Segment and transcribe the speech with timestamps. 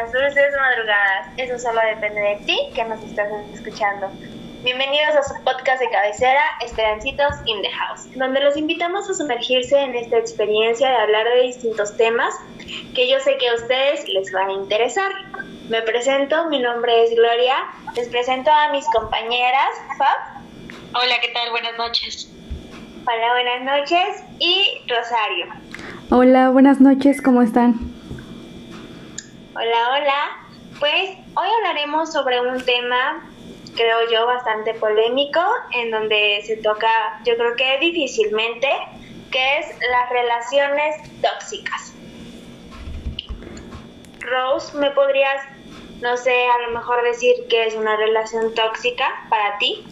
[0.00, 1.26] buenas dulces madrugadas.
[1.36, 4.08] Eso solo depende de ti que nos estás escuchando.
[4.62, 9.78] Bienvenidos a su podcast de cabecera, Esperancitos in the House, donde los invitamos a sumergirse
[9.78, 12.34] en esta experiencia de hablar de distintos temas
[12.94, 15.10] que yo sé que a ustedes les van a interesar.
[15.68, 17.56] Me presento, mi nombre es Gloria,
[17.94, 21.02] les presento a mis compañeras, Fab.
[21.02, 21.50] Hola, ¿qué tal?
[21.50, 22.32] Buenas noches.
[23.06, 24.24] Hola, buenas noches.
[24.38, 25.46] Y Rosario.
[26.10, 27.89] Hola, buenas noches, ¿cómo están?
[29.60, 30.78] Hola, hola.
[30.78, 33.28] Pues hoy hablaremos sobre un tema,
[33.76, 35.40] creo yo, bastante polémico,
[35.72, 36.88] en donde se toca,
[37.26, 38.68] yo creo que difícilmente,
[39.30, 41.92] que es las relaciones tóxicas.
[44.20, 45.44] Rose, ¿me podrías,
[46.00, 49.84] no sé, a lo mejor decir qué es una relación tóxica para ti?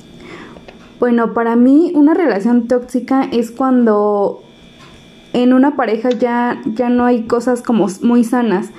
[0.98, 4.42] Bueno, para mí una relación tóxica es cuando
[5.34, 8.70] en una pareja ya, ya no hay cosas como muy sanas.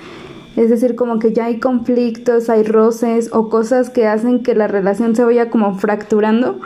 [0.56, 4.66] Es decir, como que ya hay conflictos, hay roces o cosas que hacen que la
[4.66, 6.60] relación se vaya como fracturando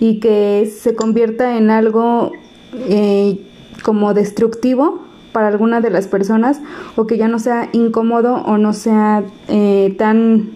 [0.00, 2.32] y que se convierta en algo
[2.72, 3.40] eh,
[3.82, 6.60] como destructivo para alguna de las personas
[6.96, 10.50] o que ya no sea incómodo o no sea eh, tan,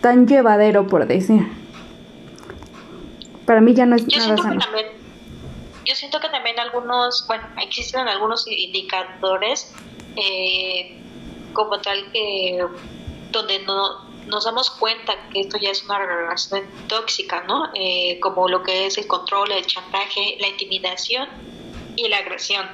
[0.00, 1.46] tan llevadero, por decir.
[3.46, 4.86] Para mí ya no es yo nada también,
[5.84, 9.72] yo siento que también algunos, bueno, existen algunos indicadores
[10.16, 10.98] eh,
[11.52, 12.64] como tal que
[13.30, 17.70] donde no nos damos cuenta que esto ya es una relación tóxica, ¿no?
[17.74, 21.28] Eh, como lo que es el control, el chantaje, la intimidación
[21.96, 22.68] y la agresión.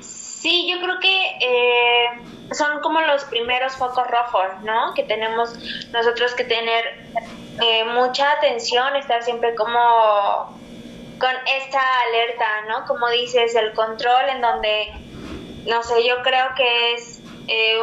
[0.00, 2.06] Sí, yo creo que eh,
[2.52, 4.92] son como los primeros focos rojos, ¿no?
[4.94, 5.54] Que tenemos
[5.92, 6.84] nosotros que tener
[7.62, 9.78] eh, mucha atención, estar siempre como
[11.18, 12.84] con esta alerta, ¿no?
[12.86, 14.92] Como dices, el control en donde,
[15.66, 17.78] no sé, yo creo que es eh,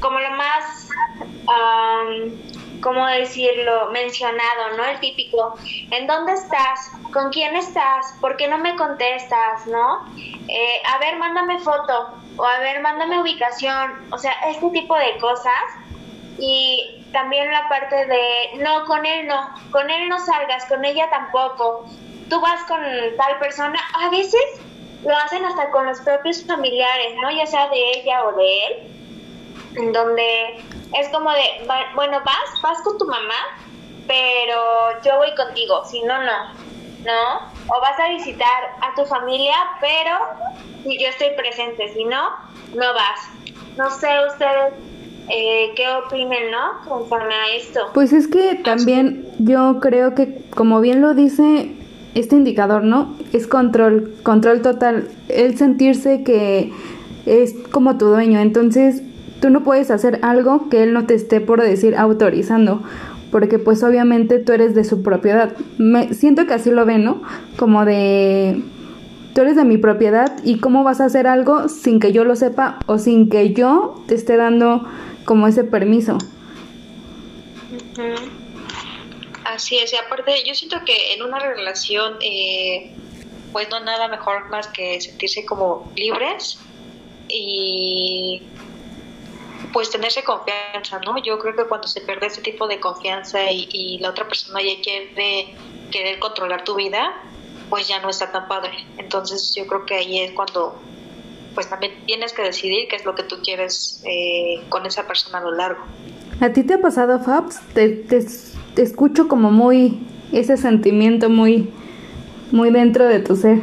[0.00, 0.88] como lo más,
[2.80, 4.84] ¿cómo decirlo?, mencionado, ¿no?
[4.84, 5.56] El típico,
[5.90, 6.92] ¿en dónde estás?
[7.12, 8.14] ¿Con quién estás?
[8.20, 9.66] ¿Por qué no me contestas?
[9.66, 10.04] ¿No?
[10.48, 15.16] Eh, a ver, mándame foto o a ver, mándame ubicación, o sea, este tipo de
[15.18, 15.62] cosas.
[16.38, 21.08] Y también la parte de, no, con él no, con él no salgas, con ella
[21.08, 21.86] tampoco.
[22.28, 22.80] Tú vas con
[23.16, 24.42] tal persona, a veces
[25.04, 27.30] lo hacen hasta con los propios familiares, ¿no?
[27.30, 28.72] Ya sea de ella o de él,
[29.76, 30.56] en donde
[30.98, 33.58] es como de, bueno, vas, vas con tu mamá,
[34.06, 36.52] pero yo voy contigo, si no, no,
[37.04, 37.74] ¿no?
[37.74, 40.18] O vas a visitar a tu familia, pero
[40.84, 42.30] yo estoy presente, si no,
[42.74, 43.28] no vas.
[43.76, 44.74] No sé ustedes
[45.28, 46.80] eh, qué opinen, ¿no?
[46.88, 47.90] Conforme a esto.
[47.92, 51.74] Pues es que también yo creo que, como bien lo dice
[52.14, 53.14] este indicador, ¿no?
[53.32, 55.08] Es control, control total.
[55.28, 56.72] El sentirse que
[57.26, 58.40] es como tu dueño.
[58.40, 59.02] Entonces,
[59.40, 62.82] tú no puedes hacer algo que él no te esté, por decir, autorizando
[63.34, 65.56] porque pues obviamente tú eres de su propiedad.
[65.76, 67.20] Me siento que así lo ven, ¿no?
[67.56, 68.62] Como de
[69.34, 72.36] tú eres de mi propiedad y cómo vas a hacer algo sin que yo lo
[72.36, 74.84] sepa o sin que yo te esté dando
[75.24, 76.16] como ese permiso.
[79.44, 82.90] Así es, aparte yo siento que en una relación eh,
[83.52, 86.58] pues no nada mejor más que sentirse como libres
[87.28, 88.42] y
[89.72, 91.22] pues tenerse confianza, ¿no?
[91.22, 94.80] Yo creo que cuando se pierde ese tipo de confianza y, la otra persona ya
[94.82, 95.54] quiere
[95.90, 97.12] querer controlar tu vida,
[97.68, 98.86] pues ya no está tan padre.
[98.98, 100.78] Entonces yo creo que ahí es cuando
[101.54, 105.38] pues también tienes que decidir qué es lo que tú quieres eh, con esa persona
[105.38, 105.84] a lo largo.
[106.40, 107.60] ¿A ti te ha pasado, Fabs?
[107.72, 108.24] Te, te,
[108.76, 109.98] escucho como muy
[110.32, 111.70] ese sentimiento muy
[112.50, 113.58] muy dentro de tu ser.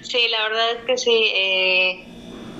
[0.00, 1.24] sí, la verdad es que sí.
[1.34, 2.06] Eh,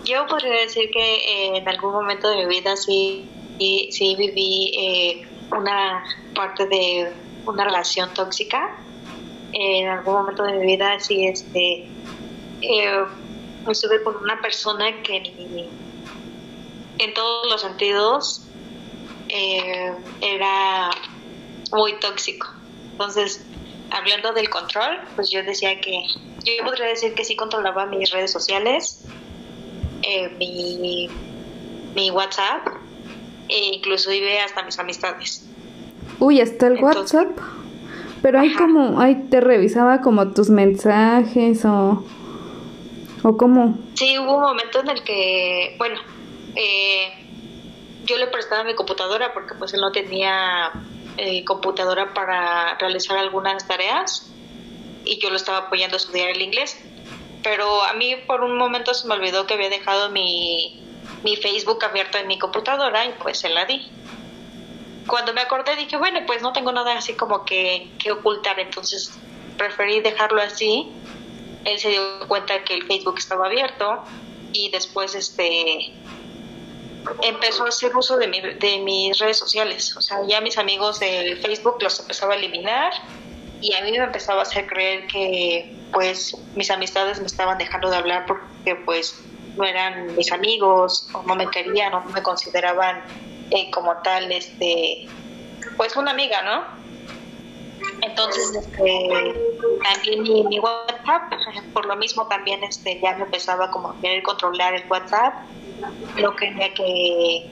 [0.04, 3.26] yo podría decir que eh, en algún momento de mi vida sí,
[3.58, 5.26] sí, viví eh,
[5.56, 6.04] una
[6.34, 7.12] parte de
[7.46, 8.76] una relación tóxica.
[9.52, 11.88] en algún momento de mi vida sí este,
[12.60, 13.04] eh,
[13.68, 15.22] estuve con una persona que
[16.98, 18.43] en todos los sentidos
[20.20, 20.90] era
[21.72, 22.48] muy tóxico.
[22.92, 23.44] Entonces,
[23.90, 26.06] hablando del control, pues yo decía que
[26.44, 29.04] yo podría decir que sí controlaba mis redes sociales,
[30.02, 31.08] eh, mi,
[31.94, 32.68] mi WhatsApp
[33.48, 35.46] e inclusive hasta mis amistades.
[36.18, 37.38] Uy, hasta el WhatsApp.
[38.22, 42.04] Pero hay como, ahí te revisaba como tus mensajes o,
[43.22, 43.78] o cómo.
[43.94, 46.00] Sí, hubo un momento en el que, bueno,
[46.56, 47.23] eh,
[48.04, 50.72] yo le prestaba mi computadora porque pues él no tenía
[51.16, 54.30] eh, computadora para realizar algunas tareas
[55.04, 56.76] y yo lo estaba apoyando a estudiar el inglés.
[57.42, 60.82] pero a mí por un momento se me olvidó que había dejado mi,
[61.22, 63.86] mi Facebook abierto en mi computadora y pues se la di.
[65.06, 69.12] Cuando me acordé dije, bueno, pues no tengo nada así como que, que ocultar, entonces
[69.58, 70.90] preferí dejarlo así.
[71.64, 74.04] Él se dio cuenta que el Facebook estaba abierto
[74.52, 75.92] y después este
[77.22, 79.96] empezó a hacer uso de, mi, de mis redes sociales.
[79.96, 82.92] O sea, ya mis amigos de Facebook los empezaba a eliminar
[83.60, 87.88] y a mí me empezaba a hacer creer que pues mis amistades me estaban dejando
[87.90, 89.24] de hablar porque pues
[89.56, 93.02] no eran mis amigos o no me querían o no me consideraban
[93.50, 95.08] eh, como tal este
[95.76, 96.83] pues una amiga no
[98.14, 99.34] entonces este,
[99.82, 101.32] también mi, WhatsApp
[101.72, 105.34] por lo mismo también este ya me empezaba como a querer controlar el WhatsApp
[106.20, 107.50] no quería que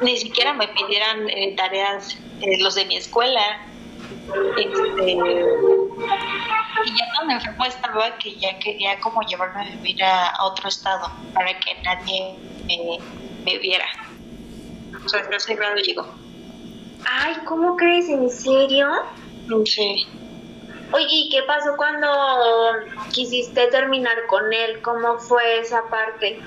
[0.00, 3.60] ni siquiera me pidieran eh, tareas eh, los de mi escuela
[4.56, 5.12] este,
[6.84, 11.10] y ya tan enfermo estaba que ya quería como llevarme a vivir a, otro estado
[11.34, 12.34] para que nadie
[13.44, 13.86] me, viera.
[15.04, 16.06] O sea, ese grado llegó.
[17.06, 18.08] Ay, ¿cómo crees?
[18.08, 18.88] ¿En serio?
[19.64, 20.06] Sí.
[20.92, 22.08] Oye, ¿y qué pasó cuando
[23.12, 24.80] quisiste terminar con él?
[24.82, 26.40] ¿Cómo fue esa parte?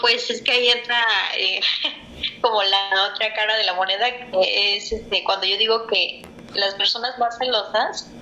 [0.00, 1.02] Pues es que ahí entra
[1.36, 1.60] eh,
[2.40, 6.74] como la otra cara de la moneda, que es este, cuando yo digo que las
[6.74, 8.12] personas más celosas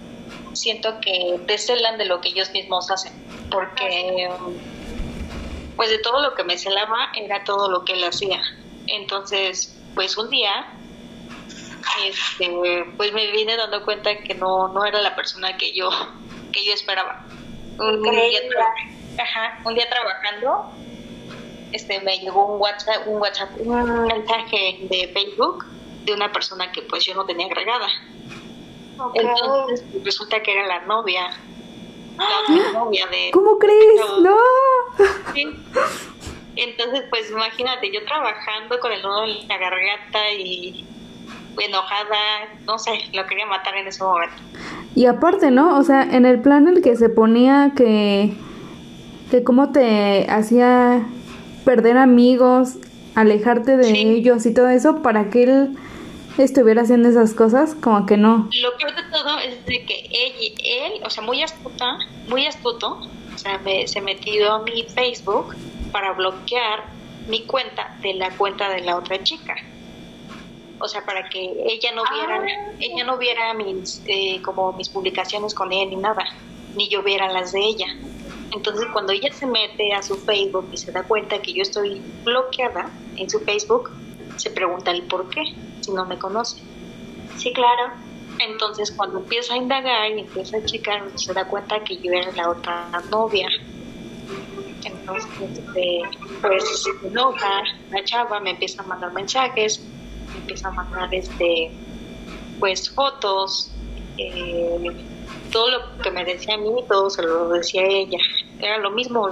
[0.55, 3.12] siento que celan de lo que ellos mismos hacen,
[3.50, 4.31] porque
[5.76, 8.40] pues de todo lo que me celaba era todo lo que él hacía.
[8.87, 10.73] Entonces, pues un día
[12.04, 15.90] este, pues me vine dando cuenta que no, no era la persona que yo,
[16.52, 17.24] que yo esperaba.
[17.78, 18.40] Un, día,
[19.18, 20.72] ajá, un día trabajando,
[21.72, 25.66] este, me llegó un WhatsApp, un WhatsApp, un mensaje de Facebook
[26.04, 27.88] de una persona que pues yo no tenía agregada.
[29.14, 31.30] Entonces pues, resulta que era la novia.
[32.16, 33.30] La novia de...
[33.30, 34.00] ¿Cómo crees?
[34.22, 34.38] No.
[36.56, 40.86] Entonces, pues imagínate, yo trabajando con el nudo en la garganta y
[41.64, 42.16] enojada,
[42.66, 44.36] no sé, lo quería matar en ese momento.
[44.94, 45.78] Y aparte, ¿no?
[45.78, 48.34] O sea, en el plan en el que se ponía que,
[49.30, 51.06] que cómo te hacía
[51.64, 52.76] perder amigos,
[53.14, 55.76] alejarte de ellos y todo eso, para que él
[56.38, 58.48] estuviera haciendo esas cosas, como que no.
[58.62, 61.98] Lo peor de todo es de que él, él o sea, muy astuta,
[62.28, 63.00] muy astuto,
[63.34, 65.54] o sea, se metió a mi Facebook
[65.92, 66.84] para bloquear
[67.28, 69.56] mi cuenta de la cuenta de la otra chica.
[70.78, 72.73] O sea, para que ella no viera, ah.
[72.78, 76.25] ella no viera mis, eh, como mis publicaciones con él ni nada,
[76.75, 77.87] ni yo viera las de ella.
[78.52, 82.00] Entonces, cuando ella se mete a su Facebook y se da cuenta que yo estoy
[82.25, 83.90] bloqueada en su Facebook,
[84.37, 85.43] se pregunta el por qué,
[85.81, 86.62] si no me conoce.
[87.37, 87.93] Sí, claro.
[88.38, 92.30] Entonces, cuando empieza a indagar y empieza a checar, se da cuenta que yo era
[92.33, 93.49] la otra novia.
[94.85, 96.02] Entonces, este,
[96.40, 100.05] pues se enoja, la chava me empieza a mandar mensajes, me
[100.46, 101.72] empieza a mandar este,
[102.60, 103.72] pues fotos,
[104.16, 104.92] eh,
[105.50, 108.18] todo lo que me decía a mí, todo se lo decía a ella.
[108.60, 109.28] Era lo mismo,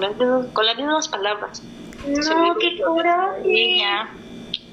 [0.53, 1.63] con las mismas palabras.
[2.07, 2.81] No, qué
[3.45, 4.11] Ella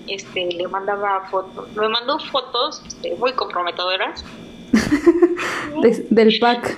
[0.07, 4.25] este, le mandaba fotos, me mandó fotos este, muy comprometedoras.
[6.09, 6.77] del pack.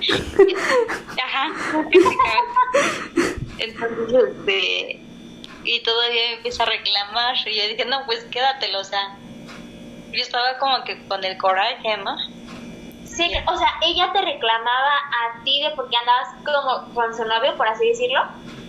[1.24, 1.86] Ajá.
[3.58, 5.00] Entonces, este,
[5.64, 7.36] y todavía empieza a reclamar.
[7.46, 9.16] Y yo dije, no, pues quédatelo, o sea,
[10.14, 12.16] yo estaba como que con el coraje, ¿no?
[13.04, 17.24] Sí, o sea, ella te reclamaba a ti de por qué andabas como con su
[17.24, 18.20] novio, por así decirlo.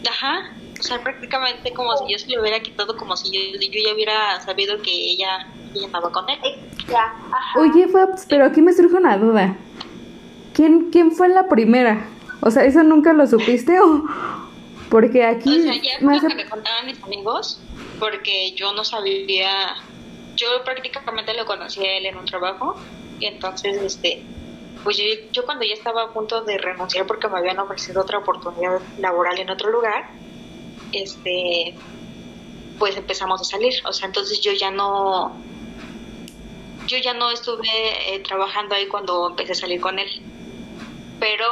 [0.07, 3.81] Ajá, o sea, prácticamente como si yo se lo hubiera quitado, como si yo, yo
[3.87, 6.37] ya hubiera sabido que ella, ella andaba con él.
[6.87, 7.59] Ya, ajá.
[7.59, 9.55] Oye, Fabs, pero aquí me surge una duda.
[10.53, 12.07] ¿Quién, ¿Quién fue la primera?
[12.41, 14.03] O sea, ¿eso nunca lo supiste o...?
[14.89, 15.59] Porque aquí...
[15.59, 17.59] O sea, ya me, que me contaban mis amigos,
[17.99, 19.75] porque yo no sabía...
[20.36, 22.89] Yo prácticamente lo conocí a él en un trabajo,
[23.20, 24.32] y entonces, este,
[24.84, 28.20] pues yo, yo cuando ya estaba a punto de renunciar porque me habían ofrecido otra
[28.20, 30.04] oportunidad laboral en otro lugar,
[30.92, 31.86] este,
[32.77, 33.74] pues empezamos a salir.
[33.88, 35.48] O sea, entonces yo ya no,
[36.88, 37.68] yo ya no estuve
[38.15, 40.10] eh, trabajando ahí cuando empecé a salir con él.
[41.20, 41.48] Pero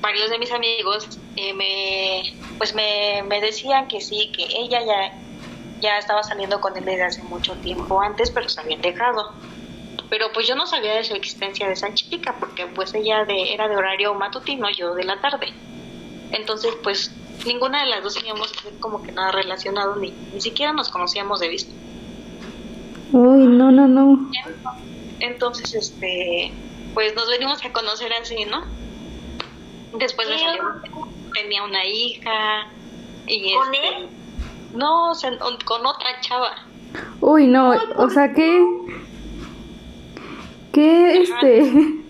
[0.00, 2.22] varios de mis amigos eh, me,
[2.58, 5.27] pues me, me decían que sí, que ella ya,
[5.80, 9.32] ya estaba saliendo con él desde hace mucho tiempo antes, pero se habían dejado.
[10.10, 13.52] Pero pues yo no sabía de su existencia de esa chica, porque pues ella de,
[13.52, 15.52] era de horario matutino, yo de la tarde.
[16.32, 17.12] Entonces pues
[17.46, 21.48] ninguna de las dos teníamos como que nada relacionado, ni, ni siquiera nos conocíamos de
[21.48, 21.72] vista.
[23.12, 24.30] Uy, no, no, no.
[25.20, 26.52] Entonces, este,
[26.94, 28.64] pues nos venimos a conocer así, ¿no?
[29.98, 30.62] Después me salió,
[31.32, 32.68] tenía una hija.
[33.26, 34.08] Y ¿Con este, él?
[34.74, 35.12] No,
[35.64, 36.54] con otra chava.
[37.20, 38.64] Uy, no, o sea, que...
[40.72, 41.94] ¿Qué este?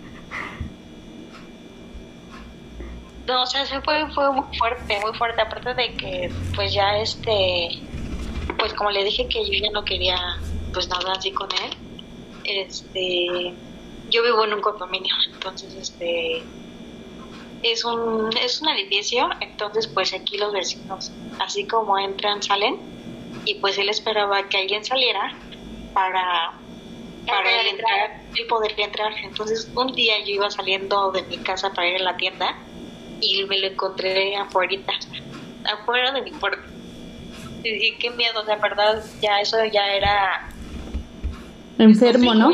[3.29, 5.39] No, o sea, se fue, fue muy fuerte, muy fuerte.
[5.39, 7.79] Aparte de que, pues ya este,
[8.57, 10.17] pues como le dije que yo ya no quería,
[10.73, 11.77] pues nada así con él.
[12.43, 13.53] Este,
[14.09, 16.41] yo vivo en un condominio, entonces este,
[17.63, 22.79] es un, es un edificio, entonces pues aquí los vecinos, así como entran, salen,
[23.45, 25.33] y pues él esperaba que alguien saliera
[25.93, 26.53] para
[27.27, 29.13] para él entrar, él poder entrar.
[29.23, 32.55] Entonces un día yo iba saliendo de mi casa para ir a la tienda
[33.21, 34.75] y me lo encontré afuera,
[35.65, 36.63] afuera de mi puerta.
[37.63, 40.49] Y dije, qué miedo, o sea, en verdad, ya eso ya era...
[41.77, 42.51] Enfermo, ¿no?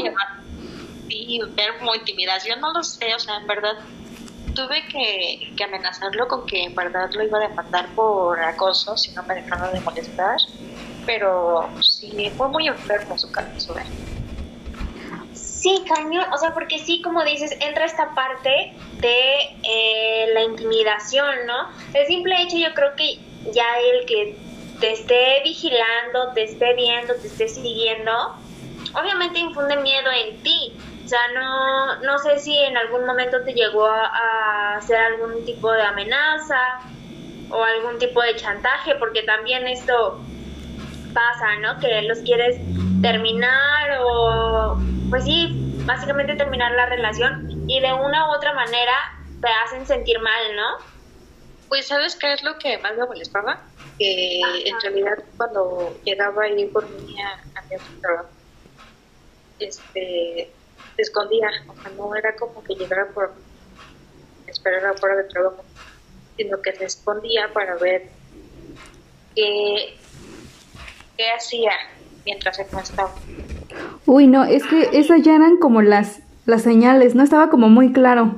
[1.08, 3.78] Sí, enfermo, intimidación, no lo sé, o sea, en verdad
[4.56, 9.24] tuve que, amenazarlo con que en verdad lo iba a demandar por acoso si no
[9.24, 10.38] me dejaba de molestar,
[11.06, 13.78] pero sí, fue muy enfermo su caso.
[13.78, 13.86] ¿eh?
[15.34, 21.46] Sí, cañón, o sea, porque sí, como dices, entra esta parte de eh, la intimidación,
[21.46, 21.70] ¿no?
[21.94, 23.20] El simple hecho yo creo que
[23.52, 24.38] ya el que
[24.80, 28.12] te esté vigilando, te esté viendo, te esté siguiendo,
[28.94, 30.74] obviamente infunde miedo en ti.
[31.06, 35.46] O sea, no, no sé si en algún momento te llegó a, a hacer algún
[35.46, 36.60] tipo de amenaza
[37.52, 40.20] o algún tipo de chantaje, porque también esto
[41.14, 41.80] pasa, ¿no?
[41.80, 42.58] Que los quieres
[43.04, 44.78] terminar o
[45.12, 48.94] pues sí, básicamente terminar la relación y de una u otra manera
[49.42, 50.96] te hacen sentir mal, ¿no?
[51.70, 53.62] Pues sabes qué es lo que más me molestaba,
[54.00, 58.30] que en realidad cuando llegaba ahí por mí a, a mi trabajo,
[59.60, 60.52] este,
[60.96, 63.34] se escondía, o sea, no era como que llegara por
[64.48, 65.64] esperar afuera de trabajo,
[66.38, 68.10] sino que se escondía para ver
[69.36, 69.98] qué,
[71.18, 71.72] qué hacía
[72.26, 73.14] mientras no estaba.
[74.06, 77.92] Uy, no, es que esas ya eran como las, las señales, no estaba como muy
[77.92, 78.36] claro,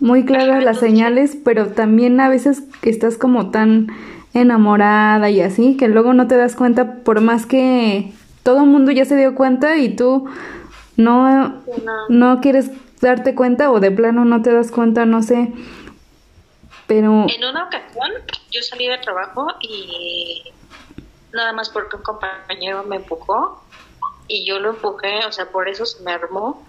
[0.00, 3.88] muy claras las señales, pero también a veces que estás como tan
[4.34, 8.90] enamorada y así, que luego no te das cuenta por más que todo el mundo
[8.92, 10.26] ya se dio cuenta y tú
[10.98, 11.62] no,
[12.08, 15.52] no quieres darte cuenta o de plano no te das cuenta, no sé.
[16.86, 17.26] Pero...
[17.28, 18.10] En una ocasión
[18.50, 20.42] yo salí de trabajo y
[21.32, 23.62] nada más porque un compañero me empujó
[24.26, 26.66] y yo lo empujé, o sea, por eso se me armó,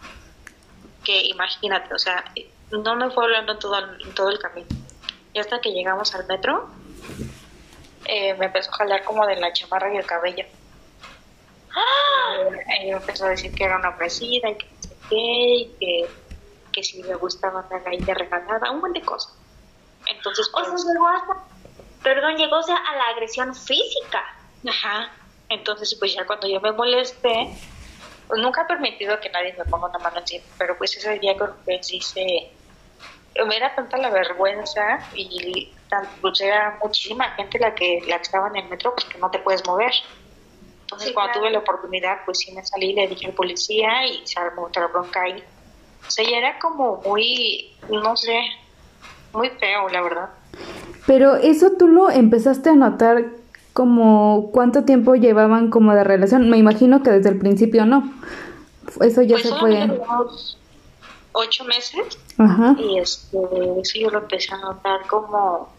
[1.04, 2.24] que imagínate, o sea,
[2.72, 4.68] no me fue hablando todo, el, todo el camino.
[5.34, 6.70] Y hasta que llegamos al metro,
[8.06, 10.46] eh, me empezó a jalar como de la chamarra y el cabello.
[11.76, 12.09] ¡Ah!
[12.82, 15.76] Y me empezó a decir que era una ofrecida y que no sé qué, y
[15.80, 16.10] que,
[16.72, 19.34] que si me gustaba andar ahí de regalada, un buen de cosas.
[20.06, 21.44] Entonces, o pues, sea, llegó hasta,
[22.04, 24.24] perdón, llegó o sea, a la agresión física.
[24.68, 25.12] Ajá.
[25.50, 27.50] Entonces, pues ya cuando yo me molesté,
[28.28, 31.36] pues nunca he permitido que nadie me ponga una mano encima, pero pues ese día
[31.36, 32.52] creo que sí se...
[33.46, 38.24] Me era tanta la vergüenza y tan, pues era muchísima gente la que, la que
[38.24, 39.92] estaba en el metro, pues que no te puedes mover.
[40.90, 41.42] Entonces, Sí, cuando claro.
[41.42, 44.88] tuve la oportunidad, pues sí me salí, le dije al policía y se armó otra
[44.88, 45.44] bronca ahí.
[46.08, 48.40] O sea, ya era como muy, no sé,
[49.32, 50.30] muy feo, la verdad.
[51.06, 53.26] Pero eso tú lo empezaste a notar
[53.74, 56.50] como cuánto tiempo llevaban como de relación.
[56.50, 58.12] Me imagino que desde el principio no.
[59.02, 60.02] Eso ya pues se fue.
[61.34, 62.76] ocho meses Ajá.
[62.80, 63.38] y este
[63.80, 65.70] eso yo lo empecé a notar como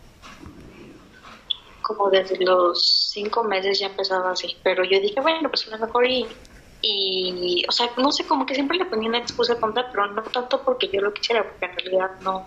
[1.95, 5.87] como desde los cinco meses ya empezaba así pero yo dije bueno pues a lo
[5.87, 6.27] mejor y
[6.83, 10.23] y o sea no sé como que siempre le ponía una excusa tonta pero no
[10.23, 12.47] tanto porque yo lo quisiera porque en realidad no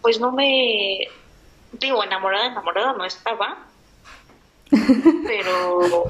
[0.00, 1.08] pues no me
[1.72, 3.58] digo enamorada enamorada no estaba
[4.70, 6.04] pero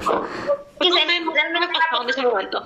[0.78, 2.62] pues, no me pasó en ese momento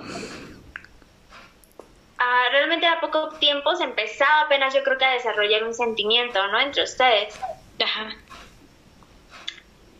[2.21, 6.45] Ah, realmente a poco tiempo se empezaba apenas yo creo que a desarrollar un sentimiento,
[6.49, 6.59] ¿no?
[6.59, 7.39] Entre ustedes.
[7.81, 8.09] Ajá.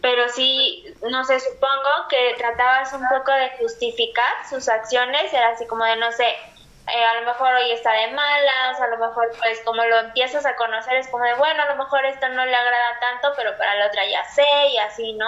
[0.02, 5.68] Pero sí, no sé, supongo que tratabas un poco de justificar sus acciones, era así
[5.68, 9.36] como de, no sé, eh, a lo mejor hoy está de malas, a lo mejor
[9.42, 12.46] pues como lo empiezas a conocer es como de, bueno, a lo mejor esto no
[12.46, 15.28] le agrada tanto, pero para la otra ya sé y así, ¿no?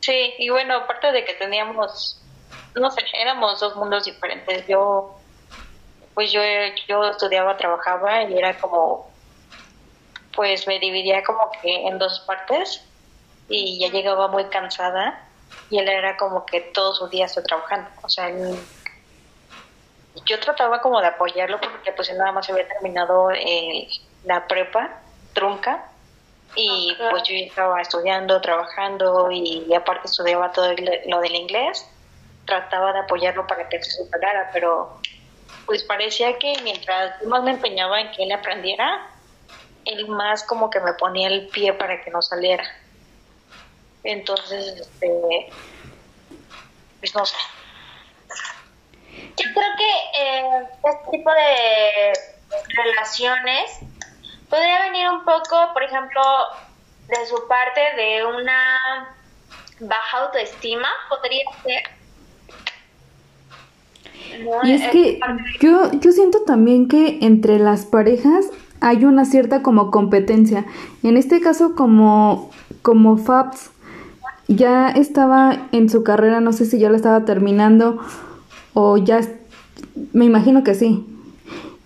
[0.00, 2.26] Sí, y bueno, aparte de que teníamos,
[2.74, 4.66] no sé, éramos dos mundos diferentes.
[4.68, 5.26] Yo,
[6.14, 6.40] pues yo,
[6.88, 9.18] yo estudiaba, trabajaba y era como,
[10.34, 12.82] pues me dividía como que en dos partes
[13.48, 15.24] y ya llegaba muy cansada
[15.70, 17.88] y él era como que todos los días estoy trabajando.
[18.02, 18.58] O sea, él
[20.24, 23.88] yo trataba como de apoyarlo porque pues él nada más había terminado eh,
[24.24, 25.00] la prepa
[25.32, 25.84] trunca
[26.54, 30.74] y pues yo estaba estudiando, trabajando y, aparte estudiaba todo
[31.06, 31.86] lo del inglés,
[32.46, 34.98] trataba de apoyarlo para que se superara, pero
[35.66, 39.06] pues parecía que mientras más me empeñaba en que él aprendiera,
[39.84, 42.64] él más como que me ponía el pie para que no saliera.
[44.04, 45.48] Entonces, este,
[47.00, 47.36] pues no sé.
[49.36, 52.12] Yo creo que eh, este tipo de
[52.74, 53.78] relaciones
[54.48, 56.22] podría venir un poco, por ejemplo,
[57.08, 59.16] de su parte de una
[59.80, 61.82] baja autoestima, podría ser.
[64.64, 65.20] Y es que
[65.60, 68.46] yo, yo siento también que entre las parejas
[68.80, 70.64] hay una cierta como competencia.
[71.02, 72.50] En este caso como,
[72.82, 73.70] como Fabs
[74.48, 77.98] ya estaba en su carrera, no sé si ya la estaba terminando
[78.72, 79.20] o ya,
[80.12, 81.04] me imagino que sí.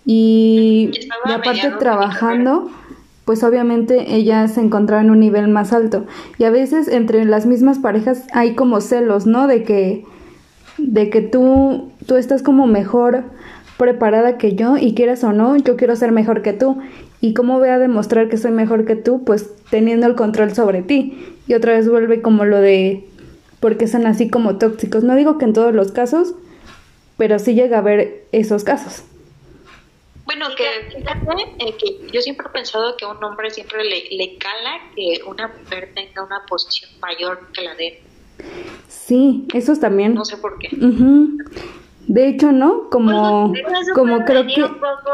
[0.05, 0.91] Y,
[1.25, 2.69] aparte trabajando,
[3.25, 6.05] pues obviamente ella se encontraba en un nivel más alto.
[6.37, 9.47] Y a veces entre las mismas parejas hay como celos, ¿no?
[9.47, 10.05] De que,
[10.77, 13.23] de que tú, tú estás como mejor
[13.77, 16.79] preparada que yo y quieras o no, yo quiero ser mejor que tú.
[17.21, 19.23] ¿Y cómo voy a demostrar que soy mejor que tú?
[19.23, 21.17] Pues teniendo el control sobre ti.
[21.47, 23.07] Y otra vez vuelve como lo de
[23.59, 25.03] porque son así como tóxicos.
[25.03, 26.33] No digo que en todos los casos,
[27.17, 29.03] pero sí llega a haber esos casos.
[30.25, 34.37] Bueno, que eh, que yo siempre he pensado que a un hombre siempre le, le
[34.37, 37.93] cala que una mujer tenga una posición mayor que la de él.
[38.87, 40.13] Sí, eso también.
[40.13, 40.69] No sé por qué.
[42.07, 42.89] De hecho, ¿no?
[42.89, 43.53] Como,
[43.93, 44.63] como creo que...
[44.63, 45.11] Un poco,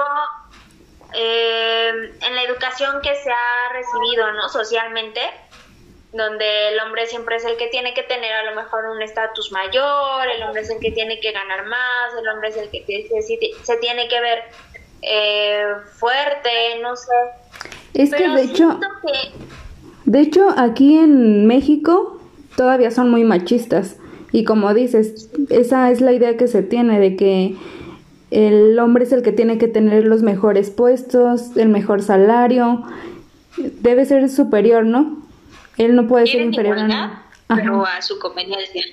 [1.13, 4.49] eh, en la educación que se ha recibido, ¿no?
[4.49, 5.21] Socialmente,
[6.11, 9.51] donde el hombre siempre es el que tiene que tener a lo mejor un estatus
[9.51, 12.83] mayor, el hombre es el que tiene que ganar más, el hombre es el que
[13.63, 14.39] se, tiene que ver
[15.03, 15.63] eh,
[15.99, 17.13] fuerte, no sé.
[17.93, 18.79] Es que de hecho,
[20.05, 22.19] de hecho aquí en México
[22.55, 23.97] todavía son muy machistas.
[24.31, 27.55] Y como dices, esa es la idea que se tiene de que
[28.31, 32.83] el hombre es el que tiene que tener los mejores puestos, el mejor salario,
[33.57, 35.18] debe ser superior, ¿no?
[35.79, 37.15] Él no puede ser inferior a nadie.
[37.47, 38.83] Pero a su conveniencia.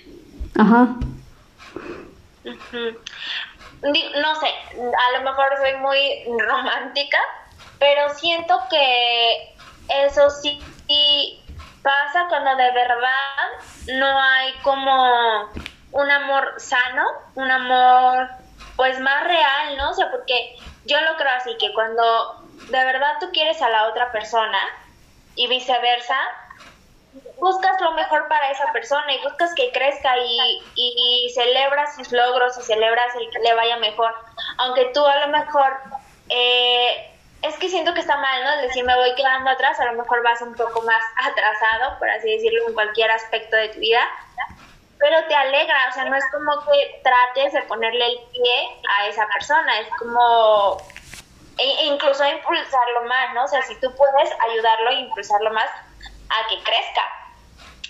[0.56, 0.96] Ajá.
[2.44, 7.18] No sé, a lo mejor soy muy romántica,
[7.78, 9.54] pero siento que
[9.88, 10.58] eso sí
[11.82, 15.50] pasa cuando de verdad no hay como
[15.92, 18.28] un amor sano, un amor
[18.76, 19.90] pues más real, ¿no?
[19.90, 23.88] O sea, porque yo lo creo así, que cuando de verdad tú quieres a la
[23.88, 24.58] otra persona
[25.34, 26.16] y viceversa,
[27.38, 32.56] buscas lo mejor para esa persona y buscas que crezca y, y, celebras sus logros
[32.58, 34.14] y celebras el que le vaya mejor,
[34.58, 35.76] aunque tú a lo mejor
[36.28, 38.62] eh, es que siento que está mal, ¿no?
[38.62, 42.30] Decir, me voy quedando atrás, a lo mejor vas un poco más atrasado, por así
[42.30, 44.02] decirlo, en cualquier aspecto de tu vida,
[44.98, 49.06] pero te alegra, o sea, no es como que trates de ponerle el pie a
[49.08, 50.78] esa persona, es como
[51.58, 53.44] e incluso impulsarlo más, ¿no?
[53.44, 55.70] O sea, si tú puedes ayudarlo e impulsarlo más
[56.28, 57.02] a que crezca.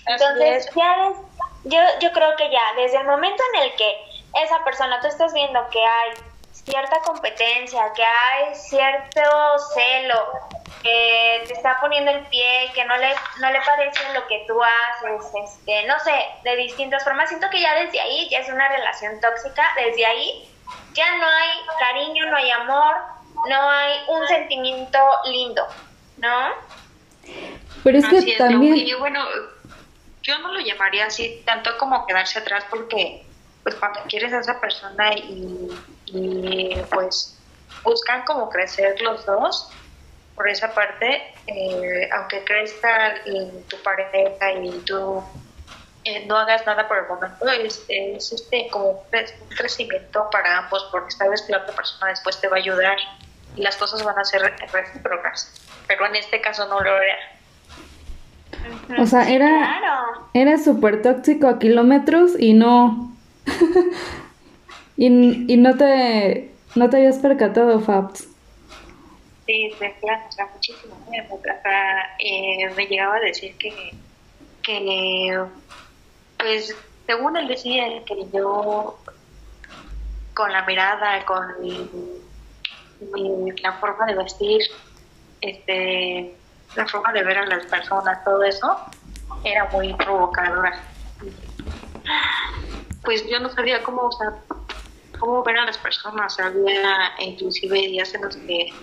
[0.05, 1.11] Entonces, ya
[1.63, 3.97] yo, yo creo que ya, desde el momento en el que
[4.43, 6.11] esa persona, tú estás viendo que hay
[6.51, 9.21] cierta competencia, que hay cierto
[9.73, 10.31] celo,
[10.83, 14.61] que te está poniendo el pie, que no le, no le parece lo que tú
[14.61, 17.29] haces, este, no sé, de distintas formas.
[17.29, 20.49] Siento que ya desde ahí ya es una relación tóxica, desde ahí
[20.93, 22.95] ya no hay cariño, no hay amor,
[23.49, 25.65] no hay un sentimiento lindo,
[26.17, 26.53] ¿no?
[27.83, 28.75] Pero es que también...
[28.75, 29.23] Y bueno,
[30.23, 33.23] yo no lo llamaría así tanto como quedarse atrás porque
[33.63, 35.69] pues cuando quieres a esa persona y
[36.07, 37.37] y pues
[37.83, 39.69] buscan como crecer los dos
[40.35, 43.15] por esa parte, eh, aunque crezca
[43.67, 45.23] tu pareja y tú
[46.03, 51.11] eh, no hagas nada por el momento, es, este como un crecimiento para ambos, porque
[51.11, 52.97] sabes que la otra persona después te va a ayudar
[53.55, 55.51] y las cosas van a ser recíprocas,
[55.87, 57.17] pero en este caso no lo era.
[59.01, 59.81] O sea, era,
[60.33, 63.11] era súper tóxico a kilómetros y no...
[64.99, 68.27] Y, y no te no te habías percatado, Fabs.
[69.47, 70.95] Sí, me o muchísimo.
[72.19, 73.91] Eh, me llegaba a decir que,
[74.61, 75.43] que,
[76.37, 76.75] pues,
[77.07, 78.99] según él decía, que yo,
[80.33, 81.89] con la mirada, con mi,
[83.63, 84.61] la forma de vestir,
[85.41, 86.35] este,
[86.75, 88.77] la forma de ver a las personas, todo eso,
[89.43, 90.81] era muy provocadora.
[93.03, 94.33] Pues yo no sabía cómo, o sea,
[95.19, 96.39] cómo ver a las personas.
[96.39, 98.73] Había inclusive días en los que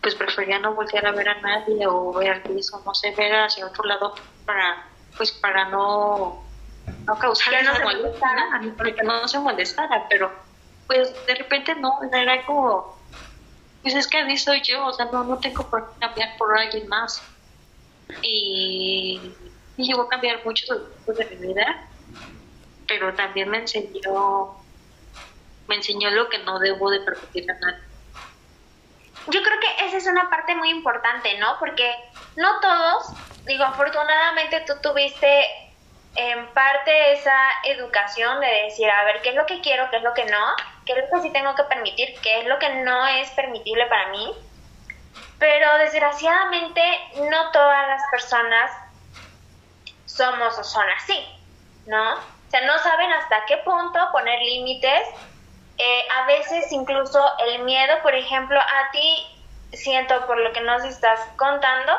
[0.00, 3.66] pues prefería no voltear a ver a nadie o ver eso, no sé, ver hacia
[3.66, 4.14] otro lado
[4.44, 4.84] para
[5.16, 6.42] pues para no,
[7.06, 10.32] no causar que no se molestara, para que no se molestara, pero
[10.88, 12.98] pues de repente no, era como
[13.82, 16.56] pues es que así soy yo, o sea, no, no tengo por qué cambiar por
[16.56, 17.22] alguien más.
[18.22, 19.34] Y,
[19.76, 20.66] y llegó a cambiar mucho
[21.06, 21.88] de mi vida,
[22.86, 24.62] pero también me enseñó
[25.68, 27.82] me enseñó lo que no debo de permitir a nadie.
[29.28, 31.56] Yo creo que esa es una parte muy importante, ¿no?
[31.58, 31.90] Porque
[32.36, 33.14] no todos,
[33.46, 35.44] digo, afortunadamente tú tuviste
[36.14, 40.02] en parte esa educación de decir, a ver, ¿qué es lo que quiero, qué es
[40.02, 40.54] lo que no?
[40.84, 42.20] ¿Qué es lo que sí tengo que permitir?
[42.20, 44.32] ¿Qué es lo que no es permitible para mí?
[45.38, 46.82] Pero desgraciadamente
[47.30, 48.70] no todas las personas
[50.06, 51.24] somos o son así,
[51.86, 52.14] ¿no?
[52.14, 55.08] O sea, no saben hasta qué punto poner límites
[55.78, 59.26] eh, a veces incluso el miedo, por ejemplo, a ti
[59.72, 61.92] siento por lo que nos estás contando,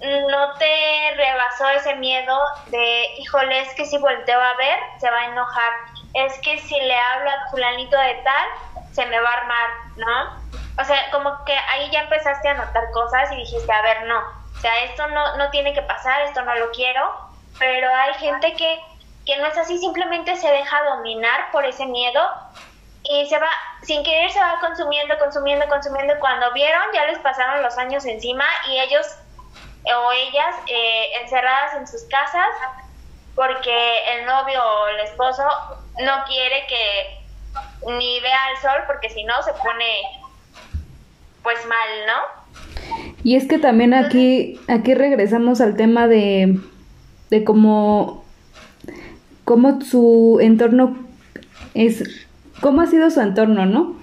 [0.00, 5.18] no te rebasó ese miedo de, híjole, es que si volteo a ver, se va
[5.18, 5.72] a enojar,
[6.14, 8.48] es que si le hablo a fulanito de tal,
[8.92, 10.42] se me va a armar, ¿no?
[10.80, 14.18] O sea, como que ahí ya empezaste a notar cosas y dijiste, a ver, no,
[14.18, 17.14] o sea, esto no, no tiene que pasar, esto no lo quiero,
[17.58, 18.80] pero hay gente que,
[19.26, 22.20] que no es así, simplemente se deja dominar por ese miedo
[23.04, 23.48] y se va,
[23.82, 26.14] sin querer se va consumiendo, consumiendo, consumiendo.
[26.20, 29.06] Cuando vieron, ya les pasaron los años encima y ellos
[29.84, 32.48] o ellas eh, encerradas en sus casas
[33.34, 33.70] porque
[34.14, 35.42] el novio o el esposo
[36.04, 40.02] no quiere que ni vea el sol porque si no se pone
[41.42, 43.12] pues mal, ¿no?
[43.24, 46.58] Y es que también aquí, aquí regresamos al tema de,
[47.30, 48.24] de cómo,
[49.44, 50.96] cómo su entorno
[51.74, 52.26] es
[52.60, 53.96] cómo ha sido su entorno, ¿no?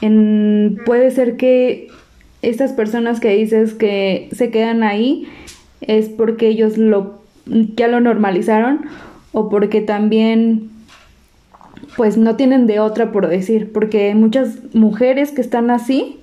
[0.00, 1.88] En, puede ser que
[2.42, 5.28] estas personas que dices que se quedan ahí
[5.80, 8.86] es porque ellos lo ya lo normalizaron
[9.32, 10.70] o porque también
[11.96, 16.20] pues no tienen de otra por decir, porque muchas mujeres que están así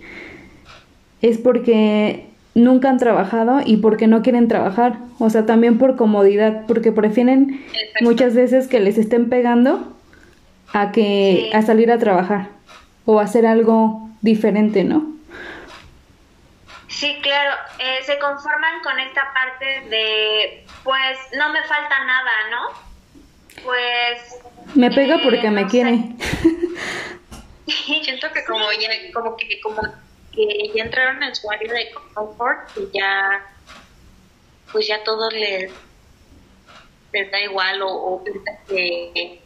[1.21, 6.65] es porque nunca han trabajado y porque no quieren trabajar, o sea, también por comodidad,
[6.67, 7.62] porque prefieren
[8.01, 9.93] muchas veces que les estén pegando
[10.73, 12.49] a que a salir a trabajar
[13.06, 15.14] o hacer algo diferente, ¿no?
[16.96, 23.62] Sí, claro, eh, se conforman con esta parte de, pues, no me falta nada, ¿no?
[23.64, 24.40] Pues...
[24.76, 26.00] Me pega porque me quiere.
[27.68, 29.82] Siento que como ya, como que, como
[30.32, 33.46] que ya entraron en su área de confort y ya,
[34.72, 35.70] pues ya todo les,
[37.12, 39.42] les da igual o, o que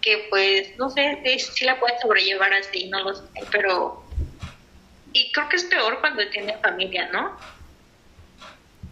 [0.00, 4.07] que pues, no sé, si la puede sobrellevar así, no lo sé, pero...
[5.12, 7.36] Y creo que es peor cuando tiene familia, ¿no?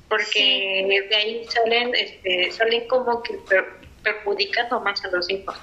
[0.08, 3.38] Porque de ahí salen, este, salen como que
[4.02, 5.56] perjudican más a los hijos.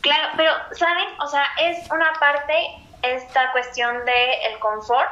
[0.00, 1.08] Claro, pero, ¿saben?
[1.20, 2.54] O sea, es una parte
[3.02, 5.10] esta cuestión de el confort,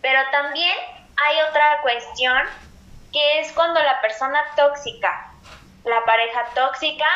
[0.00, 0.76] pero también
[1.16, 2.38] hay otra cuestión
[3.12, 5.32] que es cuando la persona tóxica
[5.84, 7.06] la pareja tóxica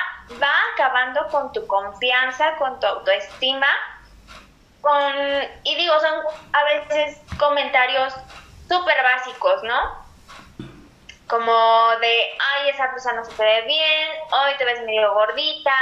[0.42, 3.68] va acabando con tu confianza, con tu autoestima,
[4.86, 5.12] con,
[5.64, 6.20] y digo, son
[6.52, 8.14] a veces comentarios
[8.68, 10.06] súper básicos, ¿no?
[11.26, 15.74] Como de, ay, esa blusa no se te ve bien, hoy te ves medio gordita,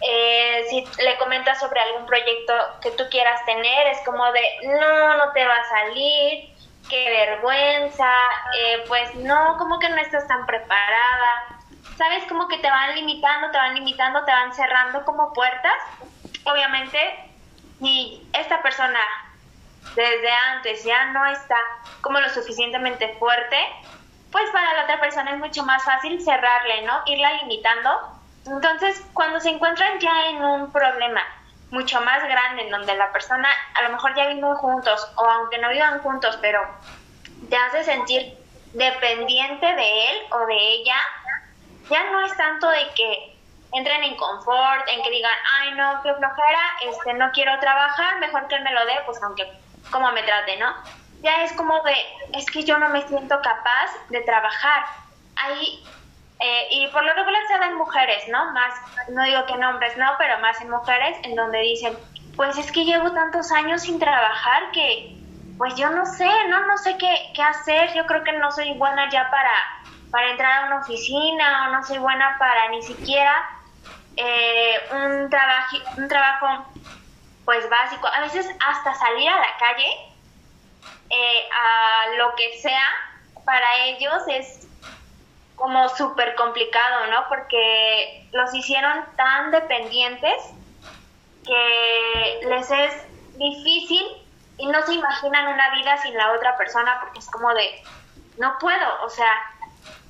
[0.00, 5.16] eh, si le comentas sobre algún proyecto que tú quieras tener, es como de, no,
[5.18, 6.52] no te va a salir,
[6.90, 8.12] qué vergüenza,
[8.58, 11.60] eh, pues no, como que no estás tan preparada.
[11.96, 12.24] ¿sabes?
[12.28, 15.76] Como que te van limitando, te van limitando, te van cerrando como puertas.
[16.44, 16.98] Obviamente,
[17.82, 19.00] si esta persona
[19.96, 21.56] desde antes ya no está
[22.00, 23.58] como lo suficientemente fuerte,
[24.30, 27.02] pues para la otra persona es mucho más fácil cerrarle, ¿no?
[27.06, 27.90] Irla limitando.
[28.46, 31.22] Entonces, cuando se encuentran ya en un problema
[31.70, 35.58] mucho más grande, en donde la persona a lo mejor ya viven juntos, o aunque
[35.58, 36.60] no vivan juntos, pero
[37.50, 38.38] te hace sentir
[38.74, 40.96] dependiente de él o de ella,
[41.90, 43.31] ya no es tanto de que
[43.72, 48.46] entren en confort, en que digan, ay no, qué flojera, este, no quiero trabajar, mejor
[48.48, 49.50] que él me lo dé, pues aunque
[49.90, 50.74] como me trate, ¿no?
[51.22, 51.94] Ya es como de,
[52.34, 54.84] es que yo no me siento capaz de trabajar.
[55.36, 55.84] Ahí,
[56.40, 58.52] eh, y por lo regular se ven mujeres, ¿no?
[58.52, 58.74] Más,
[59.08, 61.96] no digo que en hombres, no, pero más en mujeres, en donde dicen,
[62.36, 65.16] pues es que llevo tantos años sin trabajar que,
[65.56, 66.66] pues yo no sé, ¿no?
[66.66, 69.52] No sé qué, qué hacer, yo creo que no soy buena ya para
[70.12, 73.32] para entrar a una oficina o no soy buena para ni siquiera
[74.16, 76.66] eh, un, trabajo, un trabajo
[77.44, 79.86] pues básico, a veces hasta salir a la calle,
[81.10, 82.84] eh, a lo que sea,
[83.44, 84.68] para ellos es
[85.56, 87.28] como súper complicado, ¿no?
[87.28, 90.42] Porque los hicieron tan dependientes
[91.44, 92.92] que les es
[93.36, 94.06] difícil
[94.58, 97.82] y no se imaginan una vida sin la otra persona porque es como de,
[98.38, 99.32] no puedo, o sea,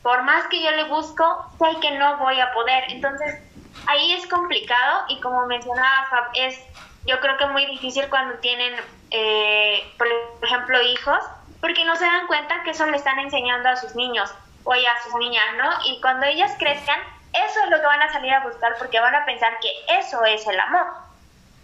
[0.02, 2.84] por más que yo le busco, sé que no voy a poder.
[2.88, 3.40] Entonces,
[3.86, 6.58] ahí es complicado y como mencionaba Fab, es
[7.04, 8.74] yo creo que muy difícil cuando tienen,
[9.10, 10.06] eh, por
[10.42, 11.18] ejemplo, hijos,
[11.60, 14.32] porque no se dan cuenta que eso le están enseñando a sus niños
[14.64, 15.70] o a sus niñas, ¿no?
[15.84, 17.00] Y cuando ellas crezcan,
[17.32, 20.24] eso es lo que van a salir a buscar porque van a pensar que eso
[20.24, 20.86] es el amor.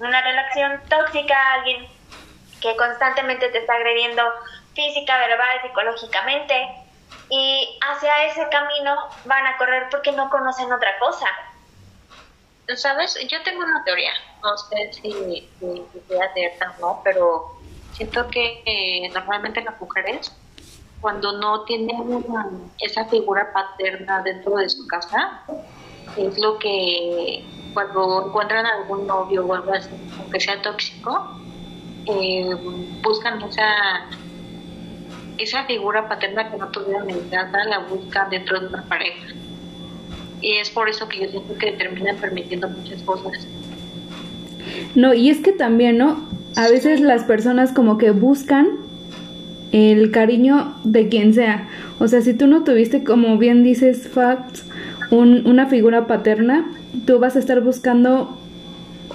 [0.00, 1.86] Una relación tóxica, alguien
[2.60, 4.22] que constantemente te está agrediendo
[4.74, 6.68] física, verbal, psicológicamente,
[7.30, 11.26] y hacia ese camino van a correr porque no conocen otra cosa.
[12.76, 13.18] ¿Sabes?
[13.28, 15.50] Yo tengo una teoría, no sé si,
[16.08, 17.46] sea cierta o no, pero
[17.92, 20.30] siento que eh, normalmente las mujeres,
[21.00, 21.98] cuando no tienen
[22.78, 25.44] esa figura paterna dentro de su casa,
[26.16, 31.26] es lo que cuando encuentran algún novio o algo así, aunque sea tóxico,
[32.04, 32.50] eh,
[33.02, 33.64] buscan esa
[35.38, 39.24] esa figura paterna que no tuvieron en casa, la buscan dentro de una pareja.
[40.40, 43.46] Y es por eso que yo siento que terminan permitiendo muchas cosas.
[44.94, 46.28] No, y es que también, ¿no?
[46.56, 48.68] A veces las personas como que buscan
[49.72, 51.68] el cariño de quien sea.
[51.98, 54.64] O sea, si tú no tuviste, como bien dices, facts,
[55.10, 56.70] una figura paterna,
[57.06, 58.38] tú vas a estar buscando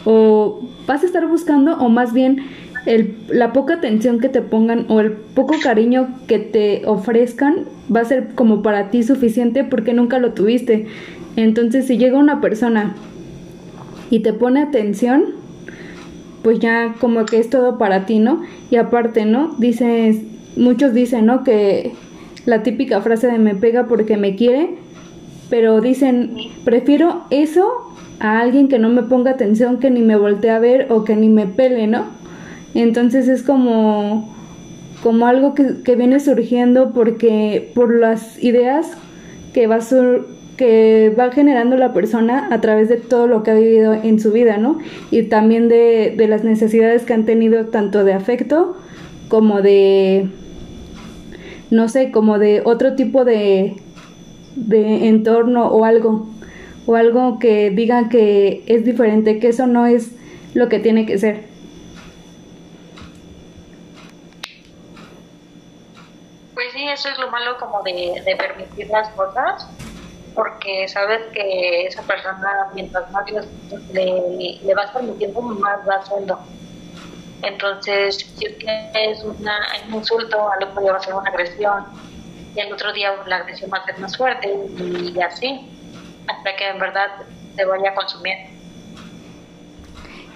[0.06, 2.46] o vas a estar buscando o más bien
[2.86, 8.02] el, la poca atención que te pongan o el poco cariño que te ofrezcan va
[8.02, 10.88] a ser como para ti suficiente porque nunca lo tuviste.
[11.36, 12.96] Entonces si llega una persona
[14.10, 15.26] y te pone atención,
[16.44, 18.42] pues ya como que es todo para ti, ¿no?
[18.70, 19.56] Y aparte, ¿no?
[19.58, 20.22] Dices,
[20.58, 21.44] muchos dicen, ¿no?
[21.44, 21.94] Que
[22.46, 24.76] la típica frase de me pega porque me quiere,
[25.50, 27.72] pero dicen, prefiero eso
[28.20, 31.16] a alguien que no me ponga atención, que ni me voltee a ver o que
[31.16, 32.23] ni me pele, ¿no?
[32.74, 34.34] Entonces es como,
[35.04, 38.92] como algo que, viene surgiendo porque por las ideas
[39.54, 39.80] que va,
[40.58, 44.32] que va generando la persona a través de todo lo que ha vivido en su
[44.32, 44.80] vida, ¿no?
[45.12, 48.76] Y también de, de las necesidades que han tenido tanto de afecto
[49.28, 50.28] como de,
[51.70, 53.76] no sé, como de otro tipo de,
[54.56, 56.28] de entorno o algo,
[56.86, 60.12] o algo que diga que es diferente, que eso no es
[60.54, 61.53] lo que tiene que ser.
[66.94, 69.68] Eso es lo malo como de, permitir las cosas,
[70.36, 73.26] porque sabes que esa persona, mientras más
[73.92, 76.40] le, le vas permitiendo, más va haciendo.
[77.42, 81.30] Entonces, si es que es una, un insulto, al otro día va a ser una
[81.30, 81.86] agresión,
[82.56, 85.70] y al otro día la agresión va a ser más fuerte, y así,
[86.28, 87.08] hasta que en verdad
[87.56, 88.38] se vaya a consumir.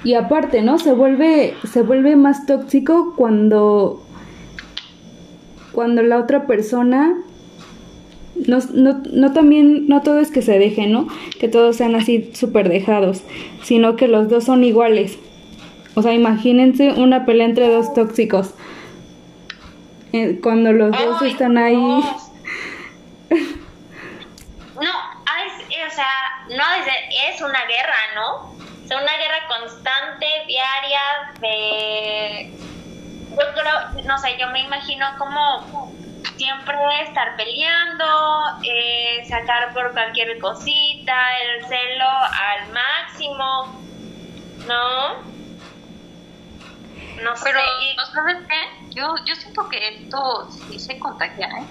[0.04, 0.78] Y aparte, ¿no?
[0.78, 4.07] Se vuelve, se vuelve más tóxico cuando
[5.78, 7.14] cuando la otra persona
[8.48, 11.08] no, no, no, también, no todo es que se deje, ¿no?
[11.40, 13.22] Que todos sean así súper dejados,
[13.62, 15.20] sino que los dos son iguales.
[15.94, 18.56] O sea, imagínense una pelea entre dos tóxicos.
[20.14, 21.76] Eh, cuando los dos están ahí.
[21.76, 22.02] No,
[24.80, 26.08] o sea,
[26.50, 28.52] no es, es una guerra, ¿no?
[28.84, 31.02] Es una guerra constante, diaria,
[31.40, 32.67] de
[34.08, 35.94] no sé, yo me imagino como
[36.38, 38.06] siempre estar peleando,
[38.64, 43.82] eh, sacar por cualquier cosita, el celo al máximo,
[44.66, 45.38] ¿no?
[47.24, 48.12] No Pero, sé.
[48.14, 48.96] ¿sabes qué?
[48.96, 51.68] Yo, yo siento que esto sí se contagia, ¿eh?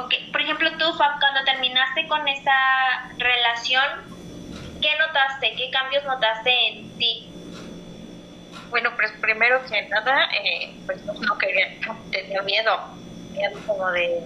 [0.00, 2.50] Ok, por ejemplo, tú, Fab, cuando terminaste con esa
[3.18, 3.84] relación,
[4.80, 5.54] ¿qué notaste?
[5.56, 7.31] ¿Qué cambios notaste en ti?
[8.72, 11.78] Bueno, pues primero que nada, eh, pues no quería,
[12.10, 12.74] tenía miedo,
[13.30, 14.22] miedo como de,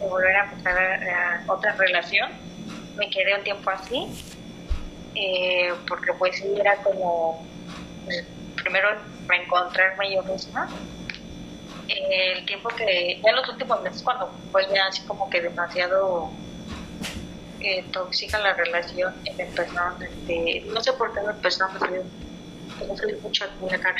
[0.00, 2.32] volver a empezar otra relación.
[2.96, 4.08] Me quedé un tiempo así,
[5.14, 7.46] eh, porque pues sí era como,
[8.04, 8.88] pues, primero
[9.28, 10.68] reencontrarme yo misma.
[11.86, 16.32] el tiempo que, ya los últimos meses cuando fue ya así como que demasiado
[17.60, 22.25] eh, tóxica la relación, empezaron, este, no sé por qué me empezaron a salir
[22.84, 23.98] mucho de la cara.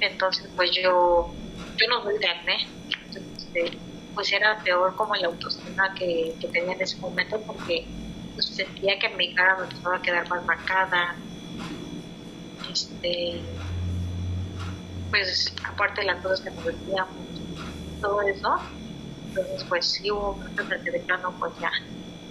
[0.00, 1.34] Entonces, pues yo,
[1.76, 2.56] yo no doy de acné.
[2.88, 3.78] Entonces, este,
[4.14, 7.86] pues era peor como la autoestima que, que tenía en ese momento porque
[8.34, 11.16] pues, sentía que mi cara me empezaba a quedar más marcada.
[12.70, 13.44] Este,
[15.10, 17.14] pues aparte de las cosas que nos decíamos,
[18.00, 18.48] todo eso,
[19.28, 21.70] entonces pues sí hubo un momento en de plano pues ya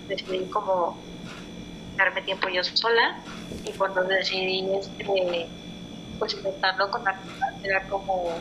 [0.07, 0.99] decidí como
[1.95, 3.17] darme tiempo yo sola
[3.63, 5.47] y cuando decidí este
[6.19, 7.19] pues intentarlo con la
[7.63, 8.33] era como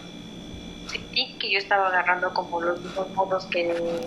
[0.90, 4.06] sentí que yo estaba agarrando como los mismos modos que,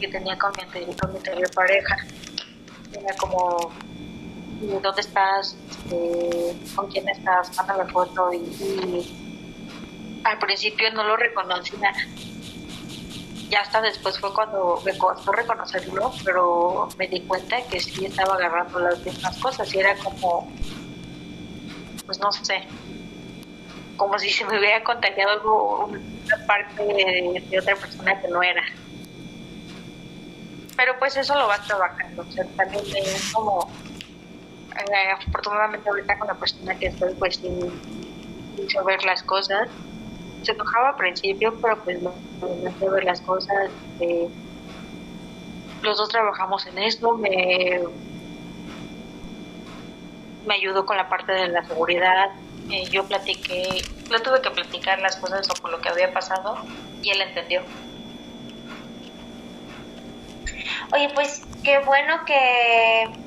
[0.00, 1.96] que tenía con mi, anterior, pareja
[2.92, 3.72] era como
[4.82, 5.56] ¿dónde estás?
[5.70, 7.54] Este, ¿con quién estás?
[7.56, 9.14] manda la foto y,
[10.24, 11.92] al principio no lo reconocía
[13.48, 18.34] ya hasta después fue cuando me costó reconocerlo, pero me di cuenta que sí estaba
[18.34, 20.50] agarrando las mismas cosas y era como,
[22.06, 22.64] pues no sé,
[23.96, 28.62] como si se me hubiera contagiado algo, una parte de, otra persona que no era.
[30.76, 33.70] Pero pues eso lo va trabajando, o sea, también es como,
[34.74, 37.60] eh, afortunadamente ahorita con la persona que estoy, pues sin,
[38.84, 39.68] ver las cosas,
[40.42, 43.70] se enojaba al principio, pero pues no, no ver las cosas.
[44.00, 44.28] Eh,
[45.82, 47.80] los dos trabajamos en esto, me,
[50.46, 52.30] me ayudó con la parte de la seguridad.
[52.70, 56.58] Eh, yo platiqué, no tuve que platicar las cosas o por lo que había pasado
[57.02, 57.62] y él entendió.
[60.92, 63.25] Oye, pues qué bueno que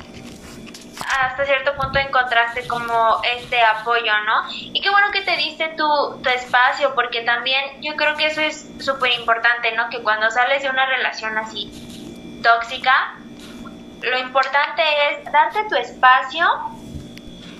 [1.07, 4.43] hasta cierto punto encontraste como este apoyo, ¿no?
[4.51, 8.41] Y qué bueno que te diste tu, tu espacio, porque también yo creo que eso
[8.41, 9.89] es súper importante, ¿no?
[9.89, 11.71] Que cuando sales de una relación así
[12.43, 13.15] tóxica,
[14.01, 16.47] lo importante es darte tu espacio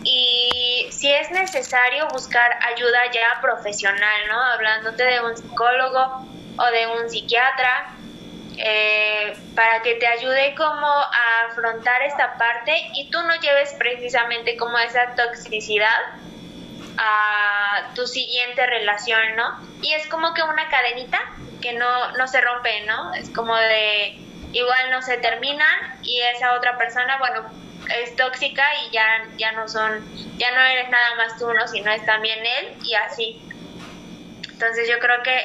[0.04, 4.42] y si es necesario buscar ayuda ya profesional, ¿no?
[4.54, 6.26] Hablándote de un psicólogo
[6.58, 7.99] o de un psiquiatra
[8.62, 14.58] eh, para que te ayude como a afrontar esta parte y tú no lleves precisamente
[14.58, 15.88] como esa toxicidad
[16.98, 19.58] a tu siguiente relación, ¿no?
[19.82, 21.20] Y es como que una cadenita
[21.62, 23.14] que no, no se rompe, ¿no?
[23.14, 24.18] Es como de
[24.52, 27.50] igual no se terminan y esa otra persona, bueno,
[28.02, 29.06] es tóxica y ya,
[29.38, 30.04] ya no son,
[30.38, 31.66] ya no eres nada más tú, ¿no?
[31.70, 33.42] Sino es también él y así.
[34.52, 35.40] Entonces yo creo que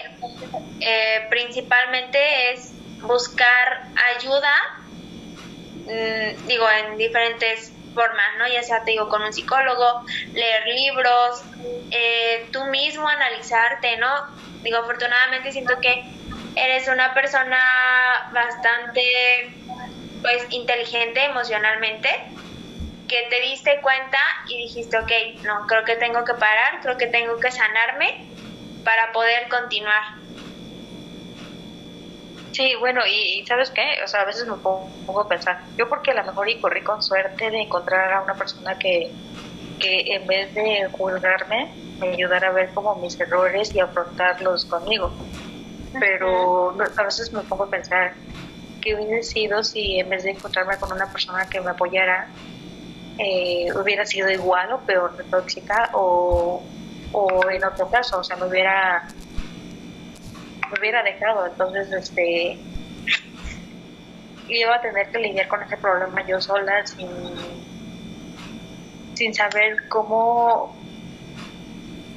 [0.80, 2.73] eh, principalmente es
[3.06, 4.52] buscar ayuda,
[5.86, 8.48] mm, digo, en diferentes formas, ¿no?
[8.48, 11.44] Ya sea, te digo, con un psicólogo, leer libros,
[11.90, 14.08] eh, tú mismo analizarte, ¿no?
[14.62, 16.02] Digo, afortunadamente siento que
[16.56, 17.58] eres una persona
[18.32, 19.02] bastante,
[20.22, 22.08] pues, inteligente emocionalmente,
[23.08, 25.12] que te diste cuenta y dijiste, ok,
[25.44, 28.26] no, creo que tengo que parar, creo que tengo que sanarme
[28.84, 30.23] para poder continuar.
[32.54, 33.82] Sí, bueno, y, ¿sabes qué?
[34.04, 36.82] O sea, a veces me pongo, a pensar, yo porque a lo mejor y corrí
[36.82, 39.10] con suerte de encontrar a una persona que,
[39.80, 45.10] que en vez de juzgarme, me ayudara a ver como mis errores y afrontarlos conmigo.
[45.98, 48.14] Pero a veces me pongo a pensar
[48.80, 52.28] qué hubiera sido si en vez de encontrarme con una persona que me apoyara,
[53.18, 56.62] eh, hubiera sido igual o peor de tóxica o,
[57.10, 59.08] o en otro caso, o sea, me hubiera
[60.78, 61.46] hubiera dejado.
[61.46, 62.58] Entonces, este,
[64.48, 67.08] iba a tener que lidiar con ese problema yo sola sin,
[69.14, 70.76] sin saber cómo,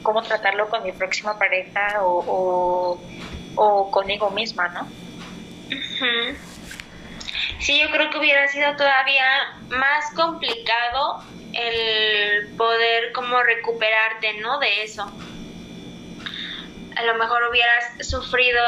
[0.03, 2.99] cómo tratarlo con mi próxima pareja o,
[3.55, 4.87] o, conmigo misma, ¿no?
[7.59, 9.25] Sí, yo creo que hubiera sido todavía
[9.69, 14.59] más complicado el poder como recuperarte, ¿no?
[14.59, 15.11] De eso
[16.97, 18.63] a lo mejor hubieras sufrido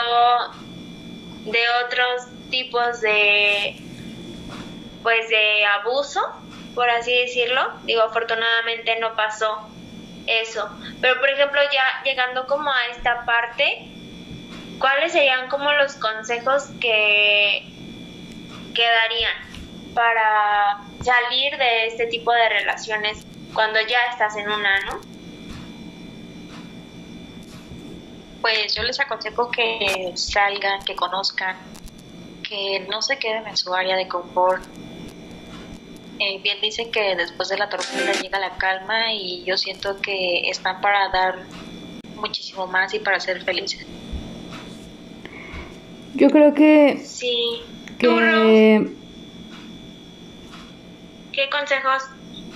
[1.45, 3.75] de otros tipos de
[5.03, 6.21] pues de abuso,
[6.75, 7.71] por así decirlo.
[7.83, 9.69] Digo, afortunadamente no pasó
[10.27, 10.69] eso.
[11.01, 13.87] Pero por ejemplo, ya llegando como a esta parte,
[14.79, 17.65] ¿cuáles serían como los consejos que
[18.75, 19.49] quedarían
[19.95, 25.08] para salir de este tipo de relaciones cuando ya estás en una, ¿no?
[28.41, 31.57] Pues yo les aconsejo que salgan, que conozcan,
[32.47, 34.63] que no se queden en su área de confort.
[36.19, 40.49] Eh, bien dicen que después de la tormenta llega la calma y yo siento que
[40.49, 41.39] están para dar
[42.15, 43.85] muchísimo más y para ser felices.
[46.15, 46.97] Yo creo que...
[47.05, 47.61] Sí.
[47.97, 48.91] Que...
[51.31, 52.03] ¿Qué consejos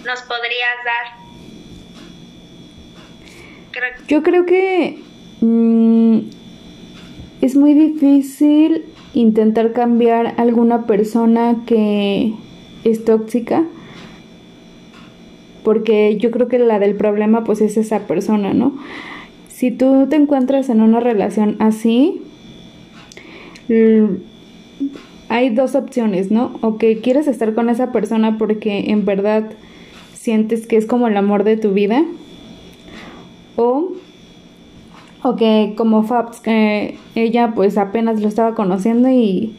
[0.03, 1.23] nos podrías dar?
[4.07, 5.01] Yo creo que
[5.43, 6.19] Mm,
[7.41, 12.33] es muy difícil intentar cambiar alguna persona que,
[12.85, 13.63] es tóxica
[15.63, 18.73] porque yo creo que la del problema pues es esa persona, ¿no?
[19.49, 22.21] Si tú te encuentras en una relación así,
[25.29, 26.57] hay dos opciones, ¿no?
[26.61, 29.51] O que quieres estar con esa persona porque en verdad
[30.13, 32.03] sientes que es como el amor de tu vida.
[33.55, 33.93] O,
[35.24, 39.53] o que como Fabs, que ella pues apenas lo estaba conociendo y,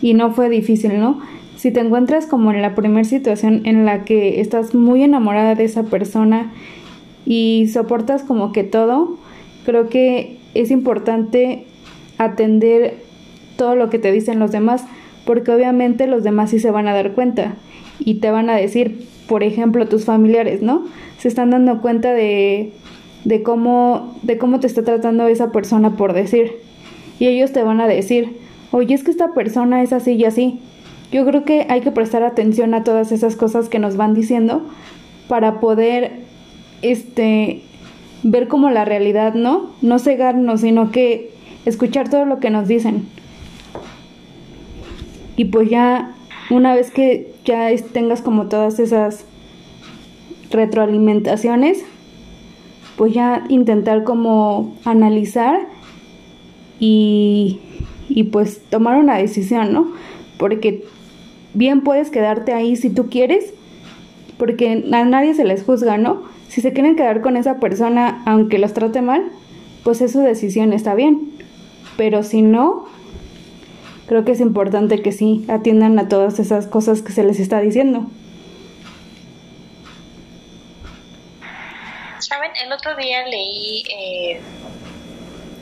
[0.00, 1.20] y no fue difícil, ¿no?
[1.56, 5.64] Si te encuentras como en la primera situación en la que estás muy enamorada de
[5.64, 6.50] esa persona
[7.24, 9.18] y soportas como que todo,
[9.64, 11.66] creo que es importante
[12.18, 12.96] atender
[13.56, 14.84] todo lo que te dicen los demás,
[15.24, 17.54] porque obviamente los demás sí se van a dar cuenta
[18.00, 20.84] y te van a decir, por ejemplo, tus familiares, ¿no?
[21.18, 22.72] Se están dando cuenta de,
[23.24, 26.52] de cómo de cómo te está tratando esa persona por decir.
[27.18, 28.36] Y ellos te van a decir,
[28.70, 30.60] "Oye, es que esta persona es así y así."
[31.12, 34.62] Yo creo que hay que prestar atención a todas esas cosas que nos van diciendo
[35.28, 36.12] para poder
[36.80, 37.62] este
[38.22, 39.70] ver como la realidad, ¿no?
[39.82, 41.30] No cegarnos, sino que
[41.64, 43.06] escuchar todo lo que nos dicen.
[45.36, 46.14] Y pues ya
[46.50, 49.24] una vez que ya tengas como todas esas
[50.50, 51.84] retroalimentaciones,
[52.96, 55.66] pues ya intentar como analizar
[56.78, 57.60] y,
[58.08, 59.92] y pues tomar una decisión, ¿no?
[60.38, 60.84] Porque
[61.54, 63.54] bien puedes quedarte ahí si tú quieres,
[64.38, 66.22] porque a nadie se les juzga, ¿no?
[66.48, 69.30] Si se quieren quedar con esa persona aunque los trate mal,
[69.84, 71.30] pues es su decisión, está bien.
[71.96, 72.86] Pero si no,
[74.06, 77.60] creo que es importante que sí atiendan a todas esas cosas que se les está
[77.60, 78.06] diciendo.
[82.22, 84.42] Saben, el otro día leí eh,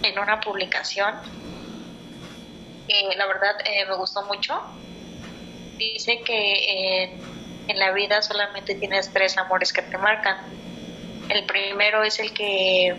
[0.03, 1.15] en una publicación,
[3.17, 4.61] la verdad eh, me gustó mucho,
[5.79, 7.05] dice que
[7.69, 10.37] en, la vida solamente tienes tres amores que te marcan.
[11.29, 12.97] El primero es el que